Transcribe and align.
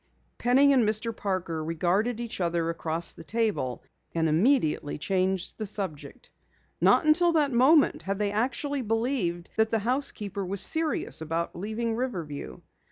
Penny 0.39 0.73
and 0.73 0.81
Mr. 0.83 1.15
Parker 1.15 1.63
regarded 1.63 2.19
each 2.19 2.41
other 2.41 2.71
across 2.71 3.11
the 3.11 3.23
table, 3.23 3.83
and 4.15 4.27
immediately 4.27 4.97
changed 4.97 5.59
the 5.59 5.67
subject. 5.67 6.31
Not 6.81 7.05
until 7.05 7.33
that 7.33 7.51
moment 7.51 8.01
had 8.01 8.17
they 8.17 8.31
actually 8.31 8.81
believed 8.81 9.51
that 9.57 9.69
the 9.69 9.77
housekeeper 9.77 10.43
was 10.43 10.59
serious 10.61 11.21
about 11.21 11.55
leaving 11.55 11.95
Riverview. 11.95 12.61